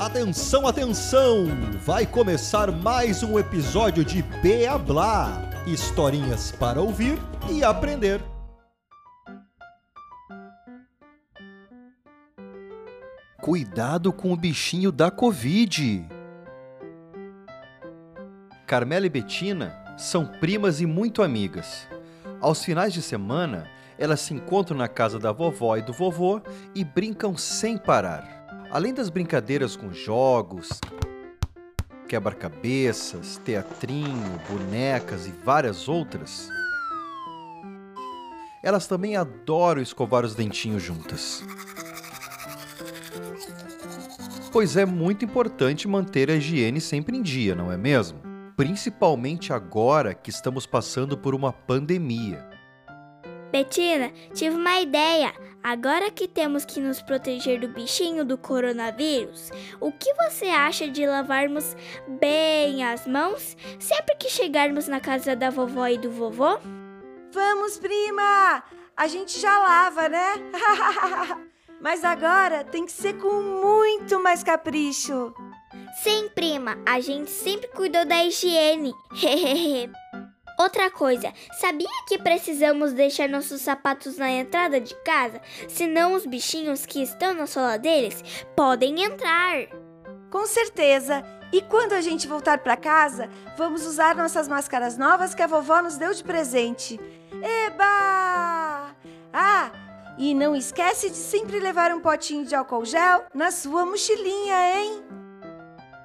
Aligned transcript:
Atenção, 0.00 0.66
atenção! 0.66 1.44
Vai 1.84 2.06
começar 2.06 2.72
mais 2.72 3.22
um 3.22 3.38
episódio 3.38 4.02
de 4.02 4.22
Beablá. 4.22 5.42
Historinhas 5.66 6.50
para 6.52 6.80
ouvir 6.80 7.18
e 7.50 7.62
aprender. 7.62 8.18
Cuidado 13.42 14.10
com 14.10 14.32
o 14.32 14.36
bichinho 14.38 14.90
da 14.90 15.10
Covid. 15.10 16.08
Carmela 18.66 19.04
e 19.04 19.10
Betina 19.10 19.84
são 19.98 20.24
primas 20.24 20.80
e 20.80 20.86
muito 20.86 21.22
amigas. 21.22 21.86
Aos 22.40 22.64
finais 22.64 22.94
de 22.94 23.02
semana, 23.02 23.68
elas 23.98 24.20
se 24.20 24.32
encontram 24.32 24.78
na 24.78 24.88
casa 24.88 25.18
da 25.18 25.30
vovó 25.30 25.76
e 25.76 25.82
do 25.82 25.92
vovô 25.92 26.40
e 26.74 26.82
brincam 26.82 27.36
sem 27.36 27.76
parar. 27.76 28.39
Além 28.72 28.94
das 28.94 29.10
brincadeiras 29.10 29.74
com 29.74 29.92
jogos, 29.92 30.80
quebra-cabeças, 32.06 33.40
teatrinho, 33.44 34.40
bonecas 34.48 35.26
e 35.26 35.32
várias 35.32 35.88
outras, 35.88 36.48
elas 38.62 38.86
também 38.86 39.16
adoram 39.16 39.82
escovar 39.82 40.24
os 40.24 40.36
dentinhos 40.36 40.84
juntas. 40.84 41.42
Pois 44.52 44.76
é 44.76 44.84
muito 44.84 45.24
importante 45.24 45.88
manter 45.88 46.30
a 46.30 46.36
higiene 46.36 46.80
sempre 46.80 47.16
em 47.16 47.22
dia, 47.22 47.56
não 47.56 47.72
é 47.72 47.76
mesmo? 47.76 48.20
Principalmente 48.56 49.52
agora 49.52 50.14
que 50.14 50.30
estamos 50.30 50.64
passando 50.64 51.18
por 51.18 51.34
uma 51.34 51.52
pandemia. 51.52 52.48
Betina, 53.50 54.12
tive 54.32 54.54
uma 54.54 54.80
ideia. 54.80 55.32
Agora 55.62 56.10
que 56.10 56.26
temos 56.26 56.64
que 56.64 56.80
nos 56.80 57.02
proteger 57.02 57.60
do 57.60 57.68
bichinho 57.68 58.24
do 58.24 58.38
coronavírus, 58.38 59.50
o 59.78 59.92
que 59.92 60.12
você 60.14 60.46
acha 60.46 60.88
de 60.88 61.06
lavarmos 61.06 61.76
bem 62.20 62.82
as 62.82 63.06
mãos 63.06 63.56
sempre 63.78 64.16
que 64.16 64.30
chegarmos 64.30 64.88
na 64.88 65.00
casa 65.00 65.36
da 65.36 65.50
vovó 65.50 65.86
e 65.86 65.98
do 65.98 66.10
vovô? 66.10 66.58
Vamos, 67.32 67.78
prima! 67.78 68.64
A 68.96 69.06
gente 69.06 69.38
já 69.38 69.58
lava, 69.58 70.08
né? 70.08 70.34
Mas 71.80 72.04
agora 72.04 72.64
tem 72.64 72.84
que 72.84 72.92
ser 72.92 73.14
com 73.18 73.40
muito 73.40 74.20
mais 74.20 74.42
capricho. 74.42 75.32
Sim, 76.02 76.28
prima, 76.34 76.78
a 76.86 77.00
gente 77.00 77.30
sempre 77.30 77.68
cuidou 77.68 78.04
da 78.04 78.24
higiene. 78.24 78.92
Outra 80.60 80.90
coisa, 80.90 81.32
sabia 81.58 81.88
que 82.06 82.18
precisamos 82.18 82.92
deixar 82.92 83.26
nossos 83.26 83.62
sapatos 83.62 84.18
na 84.18 84.30
entrada 84.30 84.78
de 84.78 84.94
casa? 84.96 85.40
Senão 85.66 86.12
os 86.12 86.26
bichinhos 86.26 86.84
que 86.84 87.02
estão 87.02 87.32
na 87.32 87.46
sola 87.46 87.78
deles 87.78 88.22
podem 88.54 89.02
entrar. 89.02 89.68
Com 90.30 90.46
certeza. 90.46 91.24
E 91.50 91.62
quando 91.62 91.94
a 91.94 92.02
gente 92.02 92.28
voltar 92.28 92.58
para 92.58 92.76
casa, 92.76 93.30
vamos 93.56 93.86
usar 93.86 94.14
nossas 94.14 94.48
máscaras 94.48 94.98
novas 94.98 95.34
que 95.34 95.42
a 95.42 95.46
vovó 95.46 95.80
nos 95.80 95.96
deu 95.96 96.12
de 96.12 96.22
presente. 96.22 97.00
Eba! 97.66 98.94
Ah, 99.32 99.70
e 100.18 100.34
não 100.34 100.54
esquece 100.54 101.08
de 101.08 101.16
sempre 101.16 101.58
levar 101.58 101.90
um 101.90 102.00
potinho 102.00 102.44
de 102.44 102.54
álcool 102.54 102.84
gel 102.84 103.24
na 103.32 103.50
sua 103.50 103.86
mochilinha, 103.86 104.76
hein? 104.76 105.19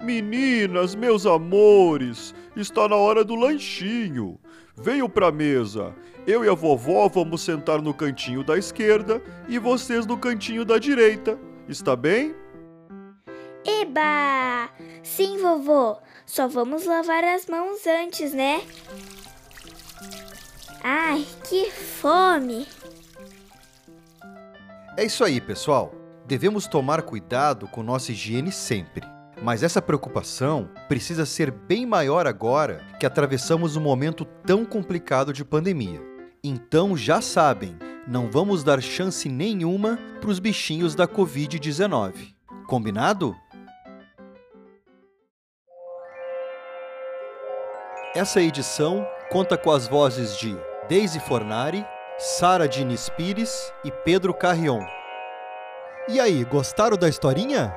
Meninas, 0.00 0.94
meus 0.94 1.26
amores, 1.26 2.34
está 2.56 2.88
na 2.88 2.96
hora 2.96 3.22
do 3.22 3.34
lanchinho. 3.34 4.40
Venham 4.74 5.10
pra 5.10 5.30
mesa. 5.30 5.94
Eu 6.26 6.42
e 6.44 6.48
a 6.48 6.54
vovó 6.54 7.06
vamos 7.06 7.42
sentar 7.42 7.82
no 7.82 7.92
cantinho 7.92 8.42
da 8.42 8.56
esquerda 8.56 9.22
e 9.46 9.58
vocês 9.58 10.06
no 10.06 10.16
cantinho 10.16 10.64
da 10.64 10.78
direita. 10.78 11.38
Está 11.68 11.94
bem? 11.94 12.34
Eba! 13.64 14.70
Sim, 15.02 15.38
vovô. 15.38 15.98
Só 16.24 16.48
vamos 16.48 16.86
lavar 16.86 17.22
as 17.24 17.46
mãos 17.46 17.86
antes, 17.86 18.32
né? 18.32 18.62
Ai, 20.82 21.26
que 21.46 21.70
fome! 21.70 22.66
É 24.96 25.04
isso 25.04 25.22
aí, 25.22 25.40
pessoal. 25.40 25.94
Devemos 26.26 26.66
tomar 26.66 27.02
cuidado 27.02 27.68
com 27.68 27.82
nossa 27.82 28.12
higiene 28.12 28.50
sempre. 28.50 29.06
Mas 29.42 29.62
essa 29.62 29.80
preocupação 29.80 30.68
precisa 30.86 31.24
ser 31.24 31.50
bem 31.50 31.86
maior 31.86 32.26
agora 32.26 32.84
que 32.98 33.06
atravessamos 33.06 33.74
um 33.74 33.80
momento 33.80 34.24
tão 34.24 34.66
complicado 34.66 35.32
de 35.32 35.44
pandemia. 35.44 36.02
Então 36.44 36.94
já 36.94 37.22
sabem, 37.22 37.74
não 38.06 38.30
vamos 38.30 38.62
dar 38.62 38.82
chance 38.82 39.28
nenhuma 39.28 39.98
para 40.20 40.30
os 40.30 40.38
bichinhos 40.38 40.94
da 40.94 41.08
Covid-19. 41.08 42.34
Combinado? 42.66 43.34
Essa 48.14 48.42
edição 48.42 49.06
conta 49.30 49.56
com 49.56 49.70
as 49.70 49.88
vozes 49.88 50.36
de 50.36 50.54
Daisy 50.88 51.20
Fornari, 51.20 51.86
Sara 52.18 52.68
Diniz 52.68 53.08
Pires 53.08 53.72
e 53.84 53.90
Pedro 53.90 54.34
Carrion. 54.34 54.84
E 56.08 56.20
aí, 56.20 56.44
gostaram 56.44 56.96
da 56.96 57.08
historinha? 57.08 57.72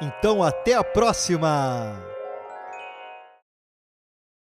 Então 0.00 0.42
até 0.42 0.74
a 0.74 0.82
próxima! 0.82 2.09